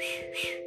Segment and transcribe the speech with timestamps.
[0.00, 0.59] Shh, shh.